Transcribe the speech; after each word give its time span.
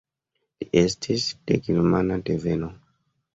Li 0.61 0.67
estis 0.81 1.25
de 1.51 1.59
germana 1.69 2.19
deveno. 2.31 2.73